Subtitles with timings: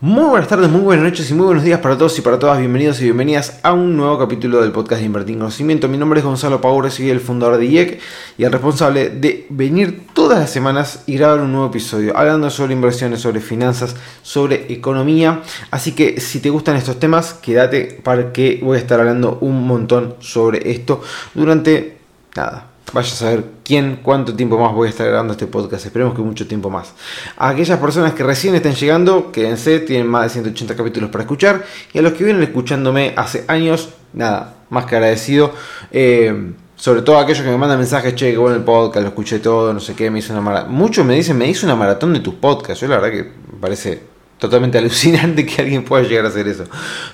[0.00, 2.56] Muy buenas tardes, muy buenas noches y muy buenos días para todos y para todas.
[2.60, 5.88] Bienvenidos y bienvenidas a un nuevo capítulo del podcast de Invertir en Conocimiento.
[5.88, 8.00] Mi nombre es Gonzalo Pagura, soy el fundador de IEC
[8.38, 12.74] y el responsable de venir todas las semanas y grabar un nuevo episodio hablando sobre
[12.74, 15.42] inversiones, sobre finanzas, sobre economía.
[15.72, 19.66] Así que si te gustan estos temas, quédate para que voy a estar hablando un
[19.66, 21.02] montón sobre esto
[21.34, 21.96] durante
[22.36, 25.84] nada, Vaya a saber quién, cuánto tiempo más voy a estar grabando este podcast.
[25.84, 26.94] Esperemos que mucho tiempo más.
[27.36, 31.64] A aquellas personas que recién estén llegando, quédense, tienen más de 180 capítulos para escuchar.
[31.92, 35.52] Y a los que vienen escuchándome hace años, nada, más que agradecido.
[35.90, 39.40] Eh, sobre todo aquellos que me mandan mensajes, che, que bueno el podcast, lo escuché
[39.40, 40.72] todo, no sé qué, me hizo una maratón.
[40.72, 42.80] Muchos me dicen, me hizo una maratón de tus podcasts.
[42.80, 44.00] Yo la verdad que me parece
[44.38, 46.64] totalmente alucinante que alguien pueda llegar a hacer eso.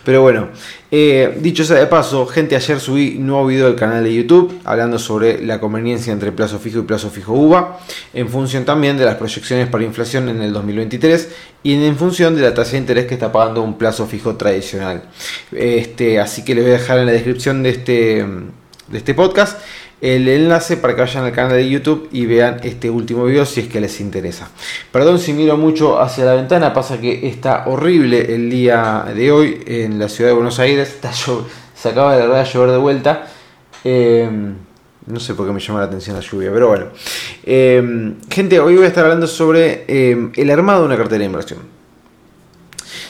[0.04, 0.48] Pero bueno,
[0.90, 4.60] eh, dicho sea de paso, gente, ayer subí un nuevo video del canal de YouTube
[4.64, 7.80] hablando sobre la conveniencia entre plazo fijo y plazo fijo UVA,
[8.12, 11.28] en función también de las proyecciones para inflación en el 2023
[11.62, 15.02] y en función de la tasa de interés que está pagando un plazo fijo tradicional.
[15.50, 18.26] Este, así que les voy a dejar en la descripción de este,
[18.88, 19.58] de este podcast
[20.04, 23.60] el enlace para que vayan al canal de YouTube y vean este último video si
[23.60, 24.50] es que les interesa.
[24.92, 29.62] Perdón si miro mucho hacia la ventana, pasa que está horrible el día de hoy
[29.66, 30.90] en la ciudad de Buenos Aires.
[30.90, 33.26] Está se acaba de verdad llover de vuelta.
[33.82, 34.54] Em,
[35.06, 36.86] no sé por qué me llama la atención la lluvia, pero bueno.
[37.42, 41.24] Em, gente, hoy voy a estar hablando sobre em, el armado de una cartera de
[41.24, 41.60] inversión.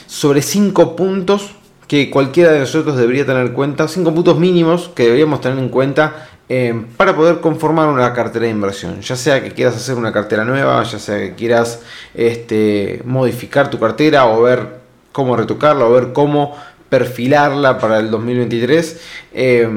[0.07, 1.55] Sobre cinco puntos
[1.89, 5.69] que cualquiera de nosotros debería tener en cuenta, cinco puntos mínimos que deberíamos tener en
[5.69, 9.01] cuenta eh, para poder conformar una cartera de inversión.
[9.01, 11.81] Ya sea que quieras hacer una cartera nueva, ya sea que quieras
[12.13, 14.79] este, modificar tu cartera o ver
[15.11, 16.55] cómo retocarla o ver cómo
[16.89, 19.01] perfilarla para el 2023.
[19.33, 19.67] Eh,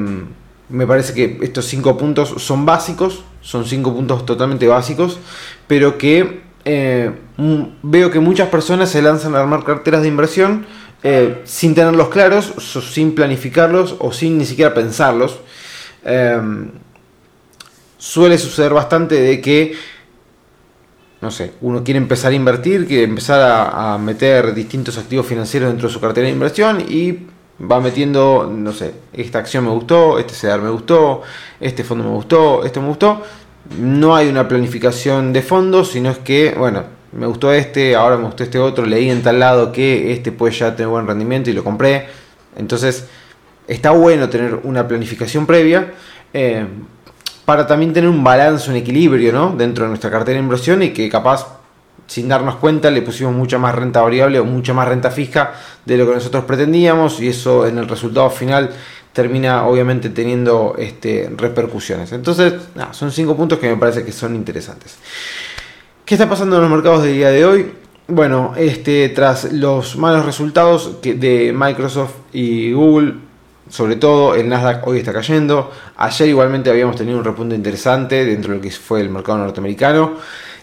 [0.69, 5.17] me parece que estos cinco puntos son básicos, son cinco puntos totalmente básicos,
[5.65, 7.11] pero que eh,
[7.81, 10.67] veo que muchas personas se lanzan a armar carteras de inversión
[11.45, 12.53] sin tenerlos claros,
[12.91, 15.39] sin planificarlos o sin ni siquiera pensarlos.
[16.03, 16.71] Em,
[17.97, 19.73] suele suceder bastante de que,
[21.21, 25.87] no sé, uno quiere empezar a invertir, quiere empezar a, meter distintos activos financieros dentro
[25.87, 27.27] de su cartera de inversión y
[27.59, 31.21] va metiendo, no sé, esta acción me gustó, este CEDAR me gustó,
[31.59, 33.21] este fondo me gustó, esto me gustó.
[33.77, 38.25] No hay una planificación de fondos, sino es que, bueno, me gustó este, ahora me
[38.25, 41.53] gustó este otro, leí en tal lado que este puede ya tener buen rendimiento y
[41.53, 42.07] lo compré.
[42.55, 43.07] Entonces,
[43.69, 45.93] está bueno tener una planificación previa
[46.33, 46.65] eh,
[47.45, 49.55] para también tener un balance, un equilibrio ¿no?
[49.55, 51.47] dentro de nuestra cartera de inversión y que capaz
[52.07, 55.53] sin darnos cuenta le pusimos mucha más renta variable o mucha más renta fija
[55.85, 58.71] de lo que nosotros pretendíamos y eso en el resultado final
[59.13, 62.11] termina obviamente teniendo este, repercusiones.
[62.11, 62.53] Entonces,
[62.91, 64.97] son cinco puntos que me parece que son interesantes.
[66.05, 67.71] ¿Qué está pasando en los mercados del día de hoy?
[68.07, 73.28] Bueno, este, tras los malos resultados de Microsoft y Google
[73.69, 75.71] sobre todo el Nasdaq hoy está cayendo.
[75.95, 80.17] Ayer igualmente habíamos tenido un repunte interesante dentro de lo que fue el mercado norteamericano.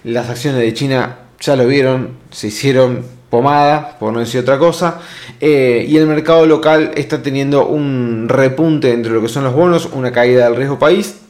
[0.05, 5.00] Las acciones de China ya lo vieron, se hicieron pomada, por no decir otra cosa.
[5.41, 9.55] Eh, y el mercado local está teniendo un repunte dentro de lo que son los
[9.55, 11.21] bonos, una caída del riesgo país.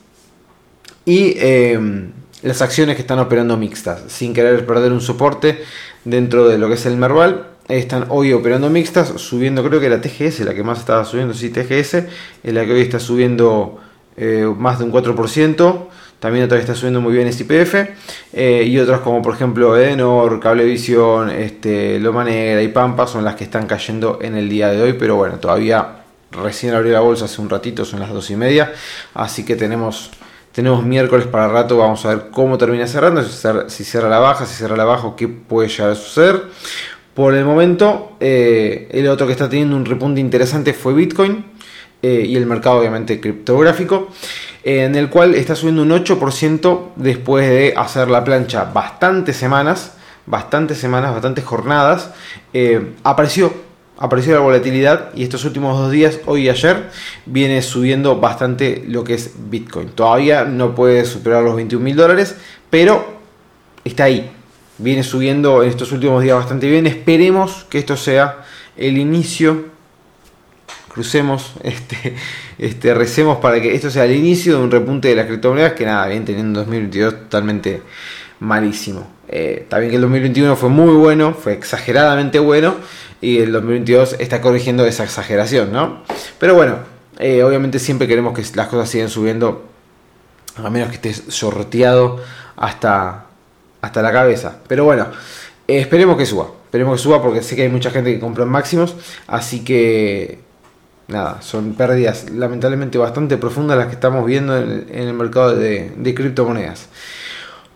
[1.05, 1.79] Y eh,
[2.43, 5.63] las acciones que están operando mixtas, sin querer perder un soporte
[6.05, 10.01] dentro de lo que es el Merval están hoy operando mixtas, subiendo, creo que la
[10.01, 13.81] TGS, la que más estaba subiendo, sí, TGS, es la que hoy está subiendo
[14.17, 15.89] eh, más de un 4%.
[16.19, 17.75] También otra vez está subiendo muy bien SIPF.
[18.33, 23.35] Eh, y otras como por ejemplo Edenor, Cablevisión, este, Loma Negra y Pampa son las
[23.35, 24.95] que están cayendo en el día de hoy.
[24.95, 28.73] Pero bueno, todavía recién abrió la bolsa hace un ratito, son las 2 y media.
[29.13, 30.11] Así que tenemos,
[30.53, 31.77] tenemos miércoles para rato.
[31.77, 33.23] Vamos a ver cómo termina cerrando.
[33.23, 36.45] Si cierra la baja, si cierra la baja, qué puede llegar a suceder.
[37.17, 41.47] Por el momento, eh, el otro que está teniendo un repunte interesante fue Bitcoin
[42.03, 44.09] eh, y el mercado obviamente criptográfico,
[44.63, 49.95] eh, en el cual está subiendo un 8% después de hacer la plancha bastantes semanas,
[50.27, 52.11] bastantes semanas, bastantes jornadas.
[53.03, 53.51] apareció,
[53.97, 56.91] apareció la volatilidad y estos últimos dos días, hoy y ayer,
[57.25, 59.89] viene subiendo bastante lo que es Bitcoin.
[59.89, 62.37] Todavía no puede superar los 21 mil dólares,
[62.69, 63.07] pero
[63.87, 64.36] está ahí,
[64.79, 66.87] viene subiendo en estos últimos días bastante bien.
[66.87, 68.45] Esperemos que esto sea
[68.77, 69.67] el inicio.
[70.93, 72.15] Crucemos, este,
[72.59, 75.85] este, recemos para que esto sea el inicio de un repunte de las criptomonedas que
[75.85, 77.83] nada, viene teniendo 2022 totalmente
[78.41, 79.07] malísimo.
[79.29, 82.77] Eh, bien que el 2021 fue muy bueno, fue exageradamente bueno,
[83.21, 86.03] y el 2022 está corrigiendo esa exageración, ¿no?
[86.39, 89.65] Pero bueno, Eh, obviamente siempre queremos que las cosas sigan subiendo,
[90.57, 92.21] a menos que estés sorteado
[92.57, 93.26] hasta,
[93.87, 94.59] hasta la cabeza.
[94.69, 95.07] Pero bueno,
[95.67, 96.49] eh, esperemos que suba.
[96.65, 98.95] Esperemos que suba porque sé que hay mucha gente que compra en máximos.
[99.27, 100.41] Así que
[101.09, 106.89] nada, son pérdidas lamentablemente bastante profundas las que estamos viendo en, el mercado de, criptomonedas.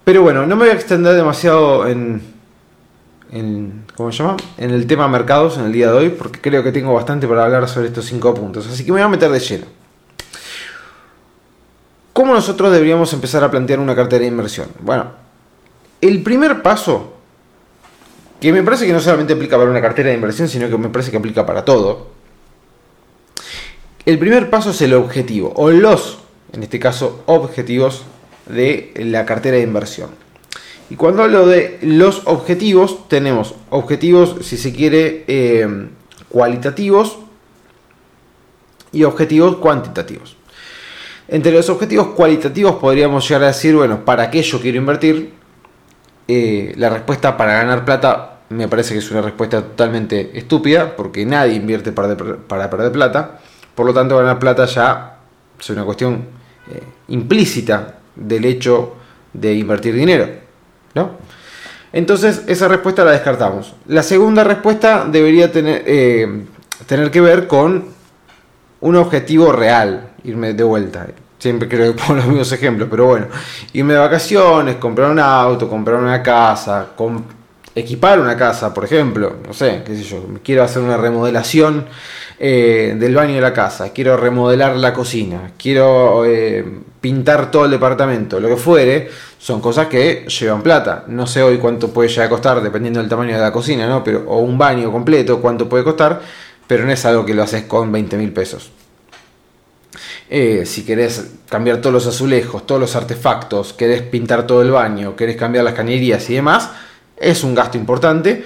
[0.05, 2.21] Pero bueno, no me voy a extender demasiado en,
[3.31, 4.37] en, ¿cómo se llama?
[4.59, 7.45] en el tema mercados en el día de hoy, porque creo que tengo bastante para
[7.45, 8.67] hablar sobre estos cinco puntos.
[8.67, 9.67] Así que me voy a meter de lleno.
[12.13, 14.69] ¿Cómo nosotros deberíamos empezar a plantear una cartera de inversión?
[14.81, 15.30] Bueno,
[16.01, 17.15] el primer paso,
[18.41, 20.89] que me parece que no solamente aplica para una cartera de inversión, sino que me
[20.89, 22.09] parece que aplica para todo,
[24.07, 26.19] el primer paso es el objetivo, o los,
[26.53, 28.05] en este caso, objetivos
[28.47, 30.11] de la cartera de inversión.
[30.89, 35.89] Y cuando hablo de los objetivos, tenemos objetivos, si se quiere, eh,
[36.29, 37.19] cualitativos
[38.91, 40.37] y objetivos cuantitativos.
[41.29, 45.40] Entre los objetivos cualitativos podríamos llegar a decir, bueno, ¿para qué yo quiero invertir?
[46.33, 51.27] Eh, la respuesta para ganar plata me parece que es una respuesta totalmente estúpida, porque
[51.27, 53.41] nadie invierte para, para perder plata.
[53.75, 55.17] Por lo tanto, ganar plata ya
[55.59, 56.27] es una cuestión
[56.71, 58.95] eh, implícita del hecho
[59.33, 60.29] de invertir dinero.
[60.95, 61.17] ¿no?
[61.93, 63.75] Entonces, esa respuesta la descartamos.
[63.89, 66.45] La segunda respuesta debería tener, eh,
[66.87, 67.87] tener que ver con
[68.81, 71.09] un objetivo real, irme de vuelta.
[71.41, 73.27] Siempre creo que pongo los mismos ejemplos, pero bueno,
[73.73, 76.91] irme de vacaciones, comprar un auto, comprar una casa,
[77.75, 81.87] equipar una casa, por ejemplo, no sé, qué sé yo, quiero hacer una remodelación
[82.39, 86.65] eh, del baño de la casa, quiero remodelar la cocina, quiero eh,
[87.01, 91.05] pintar todo el departamento, lo que fuere, son cosas que llevan plata.
[91.07, 94.05] No sé hoy cuánto puede llegar a costar, dependiendo del tamaño de la cocina, ¿no?
[94.05, 96.21] Pero, o un baño completo, cuánto puede costar,
[96.67, 98.71] pero no es algo que lo haces con 20 mil pesos.
[100.33, 105.17] Eh, si querés cambiar todos los azulejos, todos los artefactos, querés pintar todo el baño,
[105.17, 106.71] querés cambiar las cañerías y demás,
[107.17, 108.45] es un gasto importante.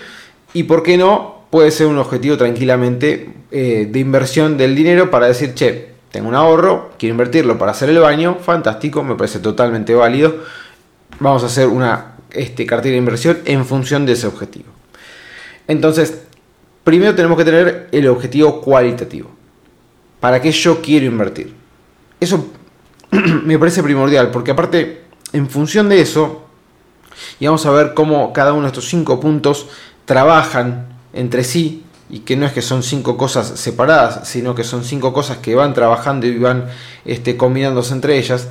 [0.55, 5.27] Y por qué no, puede ser un objetivo tranquilamente eh, de inversión del dinero para
[5.27, 9.95] decir, che, tengo un ahorro, quiero invertirlo para hacer el baño, fantástico, me parece totalmente
[9.95, 10.37] válido.
[11.21, 14.71] Vamos a hacer una este, cartera de inversión en función de ese objetivo.
[15.69, 16.19] Entonces,
[16.83, 19.29] primero tenemos que tener el objetivo cualitativo.
[20.19, 21.64] ¿Para qué yo quiero invertir?
[22.21, 22.47] Eso
[23.11, 26.45] me parece primordial, porque aparte, en función de eso,
[27.41, 29.69] y vamos a ver cómo cada uno de estos cinco puntos
[30.05, 34.85] trabajan entre sí y que no es que son cinco cosas separadas, sino que son
[34.85, 36.67] cinco cosas que van trabajando y van
[37.05, 38.49] este, combinándose entre ellas.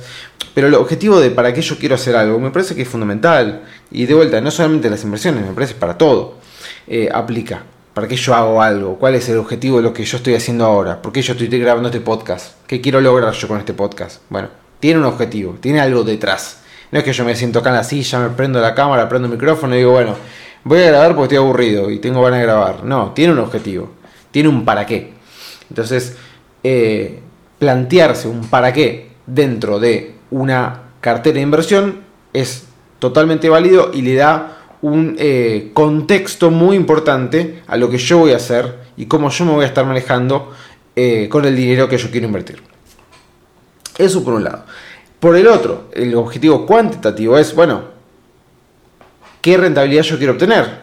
[0.54, 3.64] Pero el objetivo de para qué yo quiero hacer algo me parece que es fundamental.
[3.90, 6.38] Y de vuelta, no solamente las inversiones, me parece para todo.
[6.86, 7.64] Eh, aplica.
[7.94, 8.98] ¿Para qué yo hago algo?
[8.98, 11.00] ¿Cuál es el objetivo de lo que yo estoy haciendo ahora?
[11.00, 12.56] ¿Por qué yo estoy grabando este podcast?
[12.66, 14.20] ¿Qué quiero lograr yo con este podcast?
[14.28, 14.48] Bueno,
[14.80, 16.58] tiene un objetivo, tiene algo detrás.
[16.90, 19.28] No es que yo me siento acá en la silla, me prendo la cámara, prendo
[19.28, 20.16] el micrófono y digo, bueno,
[20.64, 22.82] voy a grabar porque estoy aburrido y tengo ganas de grabar.
[22.82, 23.92] No, tiene un objetivo,
[24.32, 25.12] tiene un para qué.
[25.70, 26.16] Entonces,
[26.64, 27.20] eh,
[27.60, 32.00] plantearse un para qué dentro de una cartera de inversión
[32.32, 32.64] es
[32.98, 38.32] totalmente válido y le da un eh, contexto muy importante a lo que yo voy
[38.32, 40.52] a hacer y cómo yo me voy a estar manejando
[40.94, 42.62] eh, con el dinero que yo quiero invertir.
[43.96, 44.66] Eso por un lado.
[45.18, 47.82] Por el otro, el objetivo cuantitativo es, bueno,
[49.40, 50.82] qué rentabilidad yo quiero obtener.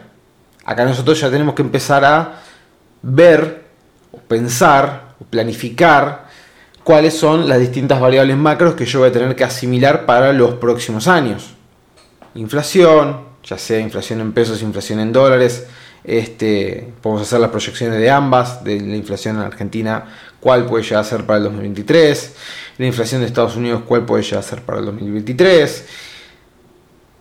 [0.64, 2.42] Acá nosotros ya tenemos que empezar a
[3.02, 3.66] ver,
[4.10, 6.26] o pensar, o planificar
[6.82, 10.54] cuáles son las distintas variables macros que yo voy a tener que asimilar para los
[10.54, 11.54] próximos años.
[12.34, 15.66] Inflación, ya sea inflación en pesos, inflación en dólares,
[16.04, 20.04] este, podemos hacer las proyecciones de ambas, de la inflación en Argentina,
[20.40, 22.34] cuál puede llegar a ser para el 2023,
[22.78, 25.84] la inflación de Estados Unidos, cuál puede llegar a ser para el 2023,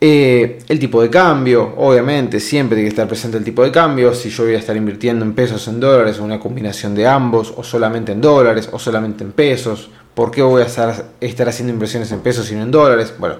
[0.03, 4.15] eh, el tipo de cambio, obviamente, siempre tiene que estar presente el tipo de cambio.
[4.15, 7.53] Si yo voy a estar invirtiendo en pesos, en dólares, o una combinación de ambos,
[7.55, 9.91] o solamente en dólares, o solamente en pesos.
[10.15, 13.13] ¿Por qué voy a estar, estar haciendo inversiones en pesos y no en dólares?
[13.19, 13.35] Bueno,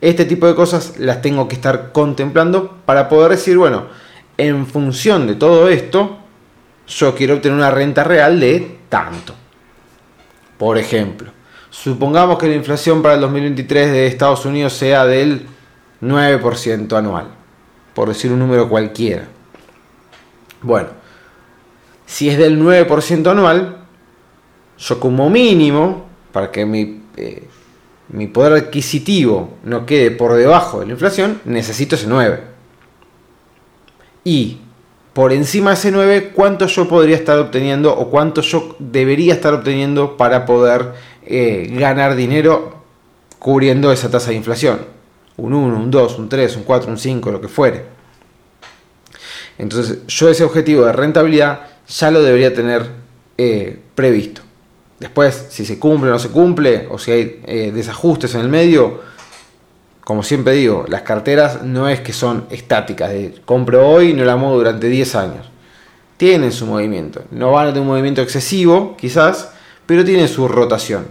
[0.00, 3.86] este tipo de cosas las tengo que estar contemplando para poder decir, bueno,
[4.36, 6.18] en función de todo esto,
[6.86, 9.34] yo quiero obtener una renta real de tanto.
[10.58, 11.30] Por ejemplo,
[11.70, 15.46] supongamos que la inflación para el 2023 de Estados Unidos sea del
[16.02, 17.28] 9% anual,
[17.94, 19.28] por decir un número cualquiera.
[20.62, 20.88] Bueno,
[22.06, 23.84] si es del 9% anual,
[24.78, 27.48] yo como mínimo, para que mi, eh,
[28.08, 32.40] mi poder adquisitivo no quede por debajo de la inflación, necesito ese 9.
[34.24, 34.58] Y
[35.12, 39.54] por encima de ese 9, cuánto yo podría estar obteniendo o cuánto yo debería estar
[39.54, 40.92] obteniendo para poder
[41.24, 42.82] eh, ganar dinero
[43.38, 44.80] cubriendo esa tasa de inflación.
[45.36, 47.84] Un 1, un 2, un 3, un 4, un 5, lo que fuere.
[49.58, 52.86] Entonces yo ese objetivo de rentabilidad ya lo debería tener
[53.38, 54.42] eh, previsto.
[54.98, 58.48] Después, si se cumple o no se cumple, o si hay eh, desajustes en el
[58.48, 59.00] medio,
[60.06, 64.24] como siempre digo, las carteras no es que son estáticas, de compro hoy y no
[64.24, 65.50] la muevo durante 10 años.
[66.16, 67.24] Tienen su movimiento.
[67.30, 69.50] No van a tener un movimiento excesivo, quizás,
[69.84, 71.06] pero tienen su rotación.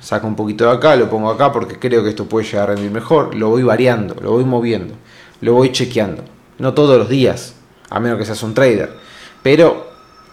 [0.00, 2.74] Saco un poquito de acá, lo pongo acá porque creo que esto puede llegar a
[2.74, 3.34] rendir mejor.
[3.34, 4.94] Lo voy variando, lo voy moviendo,
[5.40, 6.24] lo voy chequeando.
[6.58, 7.54] No todos los días,
[7.88, 8.92] a menos que seas un trader.
[9.42, 9.87] Pero,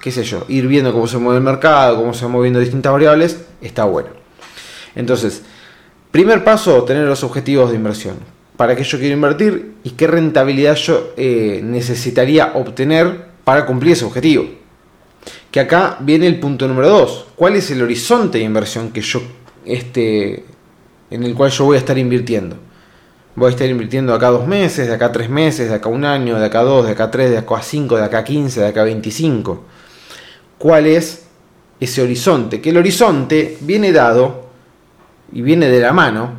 [0.06, 2.94] qué sé yo, ir viendo cómo se mueve el mercado, cómo se van moviendo distintas
[2.94, 4.12] variables, está bueno.
[4.96, 5.42] Entonces,
[6.16, 8.16] Primer paso, tener los objetivos de inversión.
[8.56, 14.06] ¿Para qué yo quiero invertir y qué rentabilidad yo eh, necesitaría obtener para cumplir ese
[14.06, 14.46] objetivo?
[15.52, 17.26] Que acá viene el punto número 2.
[17.36, 19.22] ¿Cuál es el horizonte de inversión que yo,
[19.66, 20.46] este,
[21.10, 22.56] en el cual yo voy a estar invirtiendo?
[23.36, 26.06] Voy a estar invirtiendo de acá dos meses, de acá tres meses, de acá un
[26.06, 28.86] año, de acá dos, de acá tres, de acá cinco, de acá quince, de acá
[28.86, 29.66] 25.
[30.58, 31.26] ¿Cuál es
[31.80, 32.62] ese horizonte?
[32.62, 34.46] Que el horizonte viene dado
[35.32, 36.32] y viene de la mano,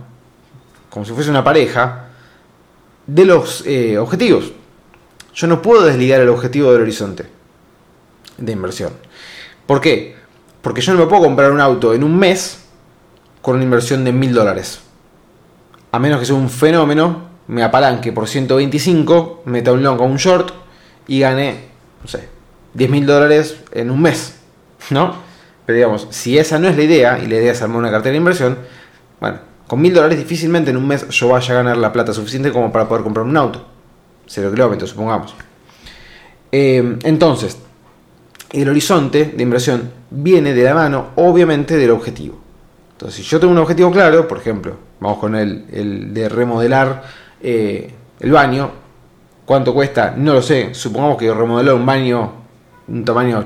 [0.90, 2.08] como si fuese una pareja,
[3.06, 4.52] de los eh, objetivos.
[5.34, 7.26] Yo no puedo desligar el objetivo del horizonte
[8.38, 8.92] de inversión.
[9.66, 10.16] ¿Por qué?
[10.62, 12.64] Porque yo no me puedo comprar un auto en un mes
[13.42, 14.80] con una inversión de mil dólares.
[15.92, 20.16] A menos que sea un fenómeno, me apalanque por 125, meta un long o un
[20.16, 20.52] short
[21.06, 21.66] y gane,
[22.02, 22.28] no sé,
[22.76, 24.34] 10 mil dólares en un mes.
[24.90, 25.16] ¿No?
[25.64, 28.12] Pero digamos, si esa no es la idea, y la idea es armar una cartera
[28.12, 28.58] de inversión,
[29.20, 32.52] bueno, con mil dólares difícilmente en un mes yo vaya a ganar la plata suficiente
[32.52, 33.66] como para poder comprar un auto.
[34.26, 35.34] Cero kilómetros, supongamos.
[36.52, 37.58] Eh, entonces,
[38.52, 42.38] el horizonte de inversión viene de la mano, obviamente, del objetivo.
[42.92, 47.02] Entonces, si yo tengo un objetivo claro, por ejemplo, vamos con el, de remodelar
[47.42, 48.70] eh, el baño,
[49.44, 50.14] ¿cuánto cuesta?
[50.16, 50.72] No lo sé.
[50.74, 52.32] Supongamos que remodelar un baño,
[52.88, 53.44] un tamaño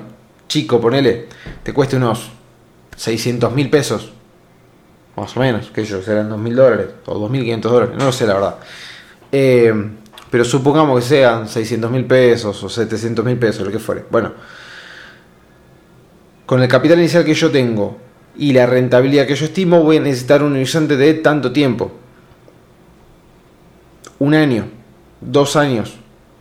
[0.49, 1.29] chico, ponele,
[1.63, 2.31] te cueste unos
[2.97, 4.13] 600 mil pesos
[5.17, 8.35] más o menos, que ellos serán 2.000 dólares o 2.500 dólares, no lo sé la
[8.35, 8.57] verdad.
[9.31, 9.73] Eh,
[10.31, 14.05] pero supongamos que sean 600 mil pesos o 700 mil pesos, lo que fuere.
[14.11, 14.33] Bueno,
[16.47, 17.99] con el capital inicial que yo tengo
[18.37, 21.91] y la rentabilidad que yo estimo, voy a necesitar un horizonte de tanto tiempo.
[24.21, 24.69] Un año,
[25.21, 25.97] dos años,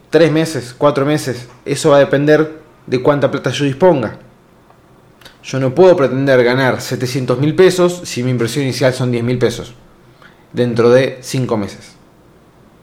[0.10, 1.48] tres meses, cuatro meses.
[1.66, 2.59] Eso va a depender
[2.90, 4.18] de cuánta plata yo disponga.
[5.44, 9.38] Yo no puedo pretender ganar 700 mil pesos si mi inversión inicial son 10 mil
[9.38, 9.74] pesos
[10.52, 11.94] dentro de 5 meses.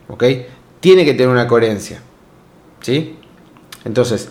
[0.09, 0.25] ¿Ok?
[0.81, 2.01] Tiene que tener una coherencia.
[2.81, 3.17] ¿Sí?
[3.85, 4.31] Entonces,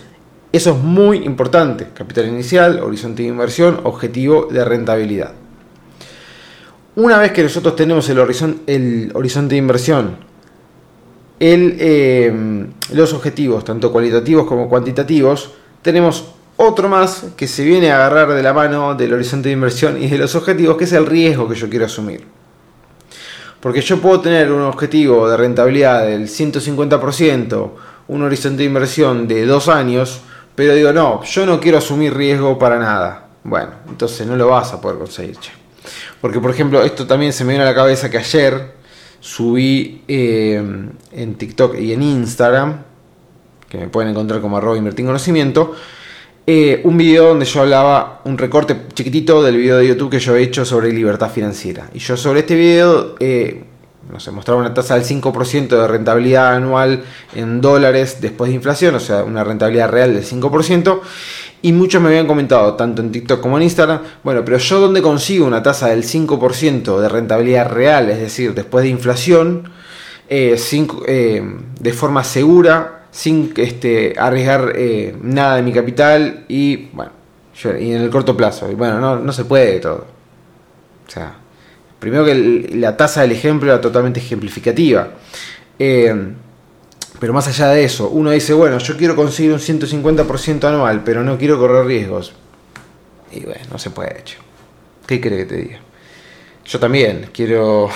[0.51, 1.87] eso es muy importante.
[1.93, 5.33] Capital inicial, horizonte de inversión, objetivo de rentabilidad.
[6.95, 8.19] Una vez que nosotros tenemos el,
[8.67, 10.17] el horizonte de inversión,
[11.41, 15.51] el, eh, los objetivos, tanto cualitativos como cuantitativos,
[15.85, 16.25] tenemos
[16.57, 20.07] otro más que se viene a agarrar de la mano del horizonte de inversión y
[20.07, 22.25] de los objetivos, que es el riesgo que yo quiero asumir.
[23.59, 27.69] Porque yo puedo tener un objetivo de rentabilidad del 150%,
[28.07, 30.21] un horizonte de inversión de dos años,
[30.55, 33.27] pero digo, no, yo no quiero asumir riesgo para nada.
[33.43, 35.37] Bueno, entonces no lo vas a poder conseguir.
[36.19, 38.73] Porque, por ejemplo, esto también se me viene a la cabeza que ayer
[39.19, 40.63] subí eh,
[41.11, 42.94] en TikTok y en Instagram,
[43.69, 45.75] que me pueden encontrar como arroba invertir conocimiento,
[46.47, 50.35] eh, un video donde yo hablaba, un recorte chiquitito del video de YouTube que yo
[50.35, 51.89] he hecho sobre libertad financiera.
[51.91, 53.63] Y yo sobre este video, eh,
[54.31, 57.03] mostraba una tasa del 5% de rentabilidad anual
[57.33, 61.01] en dólares después de inflación, o sea, una rentabilidad real del 5%.
[61.63, 65.01] Y muchos me habían comentado, tanto en TikTok como en Instagram, bueno, pero yo donde
[65.01, 69.71] consigo una tasa del 5% de rentabilidad real, es decir, después de inflación,
[70.29, 70.55] eh,
[71.79, 77.13] de forma segura, sin este, arriesgar eh, nada de mi capital y bueno,
[77.79, 78.69] y en el corto plazo.
[78.69, 80.05] Y bueno, no, no se puede todo.
[81.07, 81.33] O sea,
[81.97, 85.11] primero que la tasa del ejemplo era totalmente ejemplificativa.
[85.79, 86.33] Eh,
[87.17, 91.23] pero más allá de eso, uno dice, bueno, yo quiero conseguir un 150% anual, pero
[91.23, 92.33] no quiero correr riesgos.
[93.31, 94.39] Y bueno, no se puede, hecho.
[95.07, 95.79] ¿Qué quiere que te diga?
[96.65, 97.89] Yo también quiero,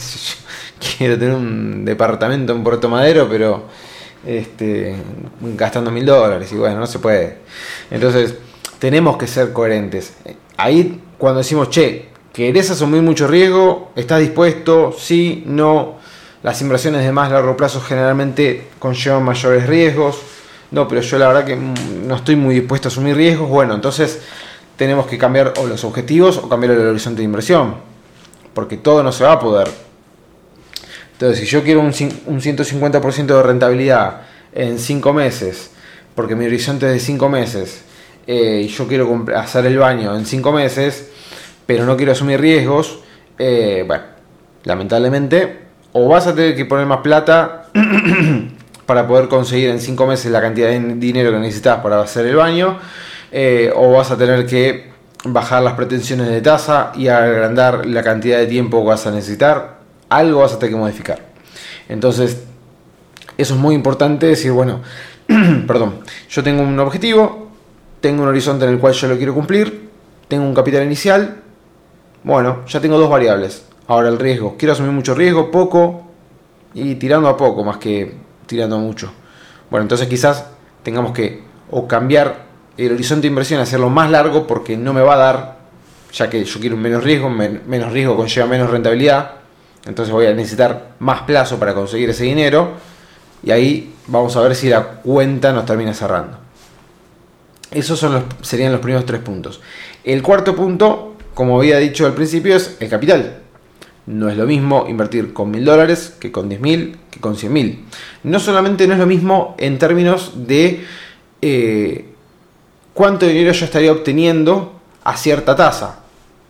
[0.98, 3.68] quiero tener un departamento en Puerto Madero, pero
[4.26, 4.96] este,
[5.56, 7.38] gastando mil dólares y bueno, no se puede.
[7.90, 8.34] Entonces,
[8.78, 10.14] tenemos que ser coherentes.
[10.56, 13.92] Ahí cuando decimos, che, ¿querés asumir mucho riesgo?
[13.94, 14.94] ¿Estás dispuesto?
[14.96, 15.96] Sí, no.
[16.42, 20.20] Las inversiones de más largo plazo generalmente conllevan mayores riesgos.
[20.72, 24.20] no, pero yo la verdad que no estoy muy dispuesto a asumir riesgos, bueno, entonces
[24.76, 27.76] tenemos que cambiar o los objetivos o cambiar el horizonte de inversión,
[28.54, 29.68] porque todo no se va a poder.
[31.22, 35.70] Entonces, si yo quiero un, un 150% de rentabilidad en 5 meses,
[36.16, 37.84] porque mi horizonte es de 5 meses,
[38.26, 41.10] eh, y yo quiero hacer el baño en 5 meses,
[41.64, 42.98] pero no quiero asumir riesgos,
[43.38, 44.02] eh, bueno,
[44.64, 45.60] lamentablemente,
[45.92, 47.68] o vas a tener que poner más plata
[48.86, 52.34] para poder conseguir en 5 meses la cantidad de dinero que necesitas para hacer el
[52.34, 52.80] baño,
[53.30, 54.90] eh, o vas a tener que
[55.22, 59.81] bajar las pretensiones de tasa y agrandar la cantidad de tiempo que vas a necesitar,
[60.16, 61.20] algo vas a tener que modificar.
[61.88, 62.44] Entonces,
[63.36, 64.80] eso es muy importante decir, bueno,
[65.66, 67.48] perdón, yo tengo un objetivo,
[68.00, 69.90] tengo un horizonte en el cual yo lo quiero cumplir,
[70.28, 71.42] tengo un capital inicial,
[72.24, 73.66] bueno, ya tengo dos variables.
[73.88, 76.02] Ahora el riesgo, quiero asumir mucho riesgo, poco
[76.74, 78.14] y tirando a poco más que
[78.46, 79.12] tirando a mucho.
[79.70, 80.46] Bueno, entonces quizás
[80.82, 85.14] tengamos que o cambiar el horizonte de inversión, hacerlo más largo porque no me va
[85.14, 85.58] a dar,
[86.12, 89.41] ya que yo quiero menos riesgo, menos riesgo conlleva menos rentabilidad,
[89.84, 92.72] entonces voy a necesitar más plazo para conseguir ese dinero
[93.42, 96.38] y ahí vamos a ver si la cuenta nos termina cerrando.
[97.70, 99.60] Esos son serían los primeros tres puntos.
[100.04, 103.38] El cuarto punto, como había dicho al principio, es el capital.
[104.06, 107.52] No es lo mismo invertir con mil dólares que con diez mil, que con cien
[107.52, 107.84] mil.
[108.24, 110.84] No solamente no es lo mismo en términos de
[111.40, 112.06] eh,
[112.94, 116.00] cuánto dinero yo estaría obteniendo a cierta tasa.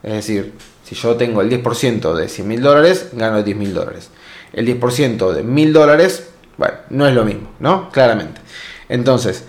[0.03, 0.55] Es decir,
[0.95, 4.11] si yo tengo el 10% de 100 mil dólares, gano 10 mil dólares.
[4.53, 7.91] El 10% de mil dólares bueno, no es lo mismo, ¿no?
[7.91, 8.41] Claramente.
[8.89, 9.45] Entonces,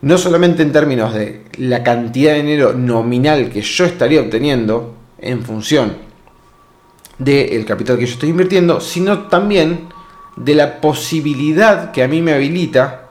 [0.00, 5.42] no solamente en términos de la cantidad de dinero nominal que yo estaría obteniendo en
[5.42, 5.96] función
[7.18, 9.88] del capital que yo estoy invirtiendo, sino también
[10.36, 13.08] de la posibilidad que a mí me habilita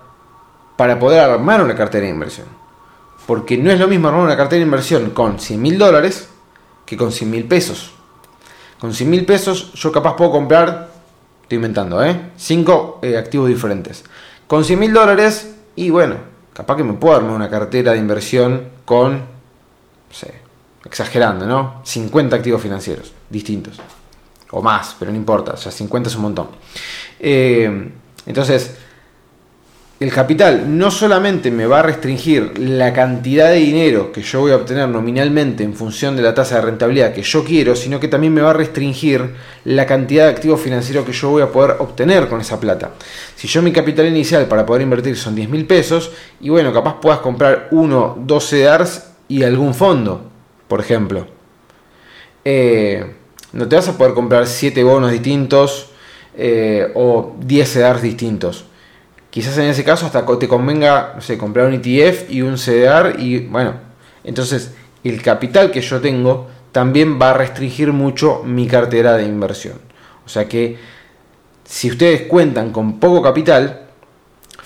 [0.78, 2.48] para poder armar una cartera de inversión.
[3.26, 6.30] Porque no es lo mismo armar una cartera de inversión con 100 mil dólares
[6.88, 7.92] que con 100 mil pesos.
[8.80, 10.98] Con 100 mil pesos yo capaz puedo comprar
[11.48, 12.32] Estoy inventando, ¿eh?
[12.36, 14.04] Cinco eh, activos diferentes.
[14.48, 16.18] Con 100 mil dólares, y bueno,
[16.52, 20.42] capaz que me puedo armar una cartera de inversión con, no sé,
[20.84, 21.80] exagerando, ¿no?
[21.86, 23.80] 50 activos financieros distintos.
[24.52, 26.50] O más, pero no importa, o sea, 50 es un montón.
[27.18, 27.92] Eh,
[28.26, 28.76] entonces,
[30.00, 34.52] el capital no solamente me va a restringir la cantidad de dinero que yo voy
[34.52, 38.08] a obtener nominalmente en función de la tasa de rentabilidad que yo quiero, sino que
[38.08, 39.34] también me va a restringir
[39.66, 42.92] la cantidad de activos financieros que yo voy a poder obtener con esa plata.
[43.36, 47.02] Si yo mi capital inicial para poder invertir son 10 mil pesos, y bueno, capaz
[47.02, 50.30] puedas comprar uno, dos CDRs y algún fondo,
[50.68, 51.26] por ejemplo.
[52.46, 53.16] Eh,
[53.52, 55.90] no te vas a poder comprar 7 bonos distintos
[56.38, 58.66] eh, o 10 CDRs distintos
[59.38, 63.20] quizás en ese caso hasta te convenga, no sé, comprar un ETF y un CDR
[63.20, 63.76] y bueno,
[64.24, 64.72] entonces
[65.04, 69.76] el capital que yo tengo también va a restringir mucho mi cartera de inversión.
[70.26, 70.80] O sea que
[71.64, 73.82] si ustedes cuentan con poco capital,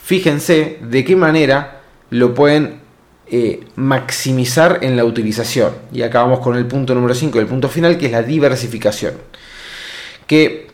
[0.01, 2.79] fíjense de qué manera lo pueden
[3.27, 5.73] eh, maximizar en la utilización.
[5.91, 9.15] Y acá vamos con el punto número 5, el punto final, que es la diversificación.
[10.25, 10.70] Que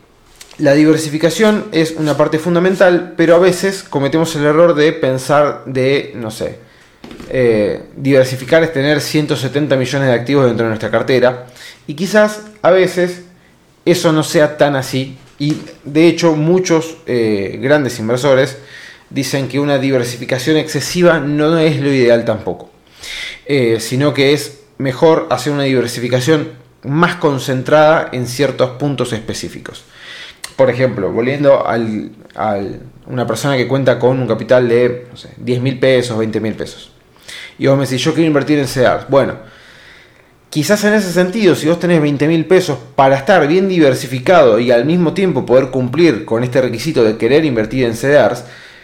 [0.59, 6.13] la diversificación es una parte fundamental, pero a veces cometemos el error de pensar de,
[6.15, 6.57] no sé,
[7.29, 11.45] eh, diversificar es tener 170 millones de activos dentro de nuestra cartera.
[11.85, 13.21] Y quizás a veces
[13.85, 15.17] eso no sea tan así.
[15.37, 18.57] Y de hecho muchos eh, grandes inversores
[19.11, 22.71] dicen que una diversificación excesiva no es lo ideal tampoco.
[23.45, 29.83] Eh, sino que es mejor hacer una diversificación más concentrada en ciertos puntos específicos
[30.57, 32.59] por ejemplo, volviendo a
[33.05, 36.55] una persona que cuenta con un capital de no sé, 10 mil pesos, 20 mil
[36.55, 36.91] pesos.
[37.59, 39.07] Y vos me decís, yo quiero invertir en CEDARS.
[39.07, 39.35] Bueno,
[40.49, 44.71] quizás en ese sentido, si vos tenés 20 mil pesos para estar bien diversificado y
[44.71, 48.43] al mismo tiempo poder cumplir con este requisito de querer invertir en CEDARS,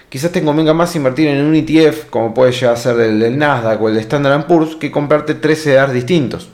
[0.09, 3.37] quizás te convenga más invertir en un ETF, como puede llegar a ser el del
[3.39, 6.49] Nasdaq o el de Standard Poor's, que comprarte tres CEDARS distintos.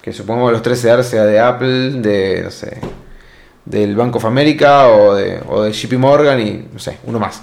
[0.00, 2.78] Que supongo que los tres CEDARS sea de Apple, de, no sé,
[3.66, 7.42] del Bank of America o de, o de JP Morgan y no sé, uno más.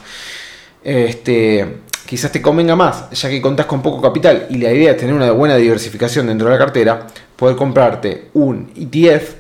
[0.84, 4.98] Este, quizás te convenga más, ya que contás con poco capital y la idea es
[4.98, 9.36] tener una buena diversificación dentro de la cartera, poder comprarte un ETF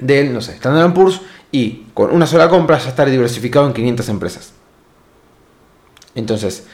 [0.00, 1.20] del, no sé, Standard Poor's
[1.52, 4.52] y con una sola compra ya estar diversificado en 500 empresas.
[6.16, 6.64] Entonces,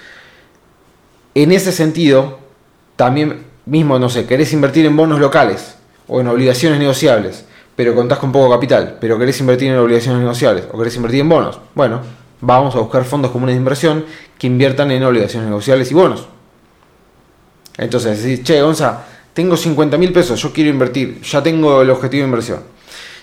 [1.35, 2.39] en ese sentido,
[2.97, 5.77] también mismo, no sé, querés invertir en bonos locales
[6.09, 7.45] o en obligaciones negociables
[7.77, 11.29] pero contás con poco capital, pero querés invertir en obligaciones negociables o querés invertir en
[11.29, 12.01] bonos, bueno,
[12.41, 14.05] vamos a buscar fondos comunes de inversión
[14.39, 16.27] que inviertan en obligaciones negociables y bonos.
[17.79, 22.23] Entonces, decís, che, Gonza, tengo 50 mil pesos, yo quiero invertir, ya tengo el objetivo
[22.23, 22.61] de inversión,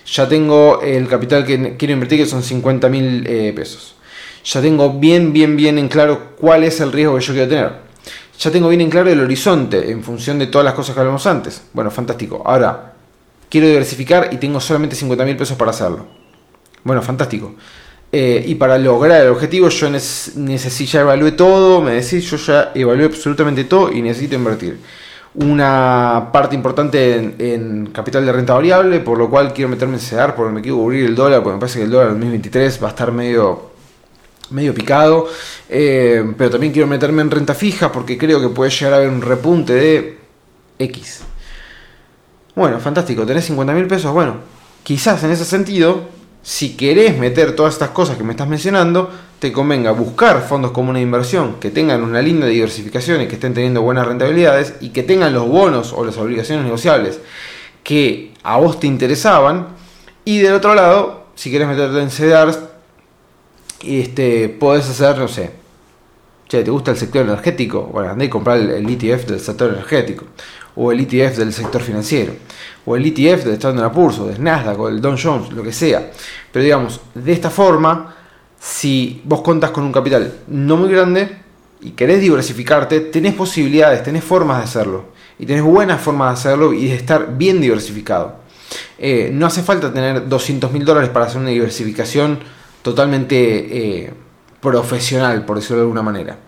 [0.06, 3.94] ya tengo el capital que quiero invertir, que son 50 mil eh, pesos.
[4.44, 7.72] Ya tengo bien, bien, bien en claro cuál es el riesgo que yo quiero tener.
[8.38, 11.26] Ya tengo bien en claro el horizonte en función de todas las cosas que hablamos
[11.26, 11.62] antes.
[11.72, 12.42] Bueno, fantástico.
[12.46, 12.94] Ahora,
[13.48, 16.06] quiero diversificar y tengo solamente 50 mil pesos para hacerlo.
[16.84, 17.54] Bueno, fantástico.
[18.10, 22.72] Eh, y para lograr el objetivo yo necesito, ya evalué todo, me decís, yo ya
[22.74, 24.78] evalué absolutamente todo y necesito invertir.
[25.34, 30.34] Una parte importante en, capital de renta variable, por lo cual quiero meterme en CEDAR
[30.34, 32.86] porque me quiero cubrir el dólar, porque me parece que el dólar en 2023 va
[32.88, 33.70] a estar medio,
[34.50, 35.28] medio picado.
[35.68, 39.10] Eh, pero también quiero meterme en renta fija porque creo que puede llegar a haber
[39.10, 40.18] un repunte de
[40.78, 41.27] X.
[42.58, 44.12] Bueno, fantástico, tenés 50 mil pesos.
[44.12, 44.34] Bueno,
[44.82, 46.08] quizás en ese sentido
[46.42, 50.98] si querés meter todas estas cosas que me estás mencionando, te convenga buscar fondos comunes
[50.98, 55.04] de inversión que tengan una linda diversificación y que estén teniendo buenas rentabilidades y que
[55.04, 57.20] tengan los bonos o las obligaciones negociables
[57.84, 59.68] que a vos te interesaban.
[60.24, 62.58] Y del otro lado, si querés meterte en CEDARS,
[63.84, 65.52] este, podés hacer, no sé,
[66.48, 67.82] che, ¿te gusta el sector energético?
[67.82, 70.24] Bueno, andá y comprar el ETF del sector energético
[70.80, 72.34] o el ETF del sector financiero,
[72.86, 75.72] o el ETF del Standard Poor's, o del Nasdaq, o del Dow Jones, lo que
[75.72, 76.10] sea.
[76.52, 78.14] Pero digamos, de esta forma,
[78.60, 81.36] si vos contas con un capital no muy grande
[81.80, 85.06] y querés diversificarte, tenés posibilidades, tenés formas de hacerlo.
[85.40, 88.36] Y tenés buenas formas de hacerlo y de estar bien diversificado.
[88.98, 92.38] Eh, no hace falta tener 200 mil dólares para hacer una diversificación
[92.82, 93.36] totalmente
[94.06, 94.12] eh,
[94.60, 96.38] profesional, por decirlo de alguna manera.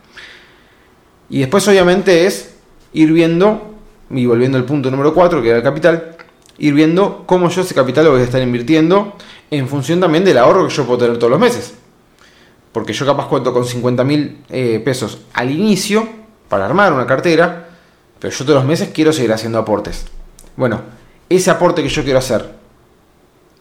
[1.29, 2.55] Y después obviamente es
[2.93, 3.80] ir viendo
[4.11, 6.17] y volviendo al punto número 4, que era el capital,
[6.59, 9.15] ir viendo cómo yo ese capital lo voy a estar invirtiendo
[9.51, 11.75] en función también del ahorro que yo puedo tener todos los meses.
[12.73, 16.09] Porque yo capaz cuento con 50 mil eh, pesos al inicio
[16.49, 17.69] para armar una cartera,
[18.19, 20.07] pero yo todos los meses quiero seguir haciendo aportes.
[20.57, 20.81] Bueno,
[21.29, 22.55] ese aporte que yo quiero hacer,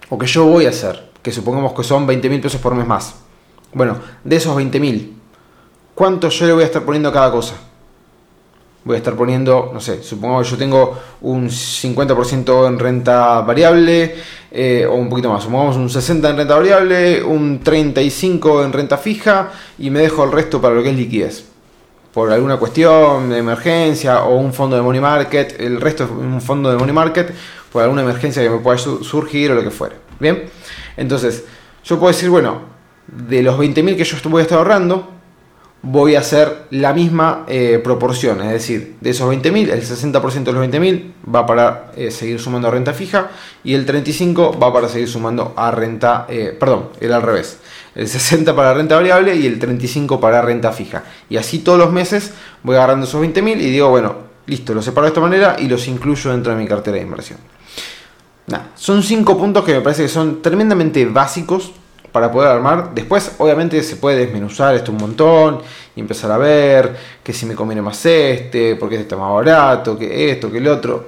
[0.10, 2.86] o que yo voy a hacer, que supongamos que son 20 mil pesos por mes
[2.86, 3.16] más.
[3.74, 5.18] Bueno, de esos 20 mil,
[5.96, 7.56] ¿cuánto yo le voy a estar poniendo a cada cosa?
[8.84, 14.16] Voy a estar poniendo, no sé, supongo que yo tengo un 50% en renta variable
[14.52, 18.98] eh, o un poquito más, supongamos un 60% en renta variable, un 35% en renta
[18.98, 21.46] fija y me dejo el resto para lo que es liquidez.
[22.14, 26.42] Por alguna cuestión de emergencia o un fondo de money market, el resto es un
[26.42, 27.32] fondo de money market
[27.72, 29.96] por alguna emergencia que me pueda surgir o lo que fuera.
[30.20, 30.46] Bien,
[30.98, 31.44] entonces
[31.84, 32.62] yo puedo decir, bueno,
[33.08, 35.19] de los 20.000 que yo voy a estar ahorrando,
[35.82, 40.52] voy a hacer la misma eh, proporción, es decir, de esos 20.000, el 60% de
[40.52, 43.30] los 20.000 va para eh, seguir sumando a renta fija
[43.64, 47.60] y el 35% va para seguir sumando a renta, eh, perdón, el al revés,
[47.96, 51.04] el 60% para renta variable y el 35% para renta fija.
[51.30, 54.16] Y así todos los meses voy agarrando esos 20.000 y digo, bueno,
[54.48, 57.40] listo, los separo de esta manera y los incluyo dentro de mi cartera de inversión.
[58.76, 61.72] son cinco puntos que me parece que son tremendamente básicos
[62.12, 62.94] para poder armar.
[62.94, 65.62] Después, obviamente, se puede desmenuzar esto un montón
[65.96, 69.98] y empezar a ver que si me conviene más este, porque este está más barato,
[69.98, 71.08] que esto, que el otro.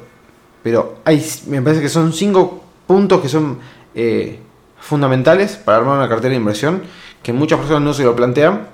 [0.63, 3.59] Pero hay, me parece que son cinco puntos que son
[3.95, 4.39] eh,
[4.79, 6.81] fundamentales para armar una cartera de inversión
[7.23, 8.67] que muchas personas no se lo plantean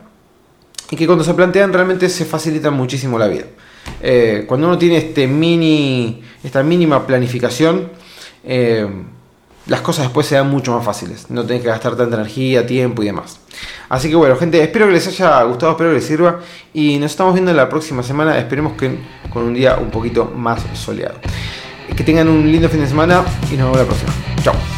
[0.90, 3.46] y que cuando se plantean realmente se facilita muchísimo la vida.
[4.02, 7.90] Eh, cuando uno tiene este mini, esta mínima planificación,
[8.44, 8.88] eh,
[9.68, 11.30] las cosas después se dan mucho más fáciles.
[11.30, 13.40] No tenés que gastar tanta energía, tiempo y demás.
[13.90, 16.40] Así que bueno, gente, espero que les haya gustado, espero que les sirva.
[16.74, 18.38] Y nos estamos viendo la próxima semana.
[18.38, 18.98] Esperemos que
[19.32, 21.16] con un día un poquito más soleado.
[21.96, 24.12] Que tengan un lindo fin de semana y nos vemos la próxima.
[24.44, 24.77] Chao.